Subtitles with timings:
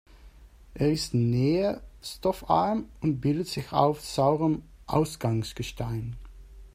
[0.73, 6.15] Er ist nährstoffarm und bildet sich auf saurem Ausgangsgestein.